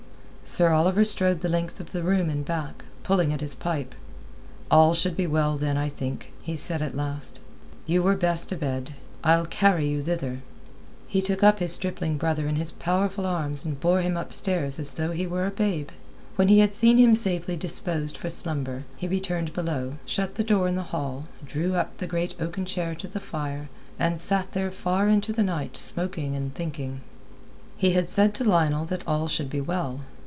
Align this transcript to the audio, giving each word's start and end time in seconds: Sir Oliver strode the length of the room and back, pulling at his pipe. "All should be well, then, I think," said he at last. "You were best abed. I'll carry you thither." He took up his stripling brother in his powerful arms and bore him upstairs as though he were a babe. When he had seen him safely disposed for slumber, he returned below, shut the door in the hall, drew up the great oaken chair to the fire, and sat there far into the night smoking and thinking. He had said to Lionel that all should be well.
Sir 0.43 0.71
Oliver 0.71 1.05
strode 1.05 1.39
the 1.39 1.47
length 1.47 1.79
of 1.79 1.93
the 1.93 2.03
room 2.03 2.29
and 2.29 2.43
back, 2.43 2.83
pulling 3.03 3.31
at 3.31 3.39
his 3.39 3.55
pipe. 3.55 3.95
"All 4.69 4.93
should 4.93 5.15
be 5.15 5.25
well, 5.25 5.55
then, 5.57 5.77
I 5.77 5.87
think," 5.87 6.33
said 6.55 6.81
he 6.81 6.87
at 6.87 6.95
last. 6.97 7.39
"You 7.85 8.03
were 8.03 8.17
best 8.17 8.51
abed. 8.51 8.93
I'll 9.23 9.45
carry 9.45 9.87
you 9.87 10.01
thither." 10.01 10.41
He 11.07 11.21
took 11.21 11.41
up 11.41 11.59
his 11.59 11.71
stripling 11.71 12.17
brother 12.17 12.47
in 12.49 12.57
his 12.57 12.73
powerful 12.73 13.25
arms 13.25 13.63
and 13.63 13.79
bore 13.79 14.01
him 14.01 14.17
upstairs 14.17 14.77
as 14.77 14.91
though 14.95 15.11
he 15.11 15.25
were 15.25 15.45
a 15.45 15.51
babe. 15.51 15.87
When 16.35 16.49
he 16.49 16.59
had 16.59 16.73
seen 16.73 16.97
him 16.97 17.15
safely 17.15 17.55
disposed 17.55 18.17
for 18.17 18.29
slumber, 18.29 18.83
he 18.97 19.07
returned 19.07 19.53
below, 19.53 19.99
shut 20.05 20.35
the 20.35 20.43
door 20.43 20.67
in 20.67 20.75
the 20.75 20.81
hall, 20.83 21.27
drew 21.45 21.75
up 21.75 21.95
the 21.97 22.07
great 22.07 22.35
oaken 22.41 22.65
chair 22.65 22.93
to 22.95 23.07
the 23.07 23.21
fire, 23.21 23.69
and 23.97 24.19
sat 24.19 24.51
there 24.51 24.71
far 24.71 25.07
into 25.07 25.31
the 25.31 25.43
night 25.43 25.77
smoking 25.77 26.35
and 26.35 26.53
thinking. 26.55 26.99
He 27.77 27.91
had 27.91 28.09
said 28.09 28.33
to 28.35 28.43
Lionel 28.43 28.83
that 28.85 29.03
all 29.07 29.29
should 29.29 29.49
be 29.49 29.61
well. 29.61 30.01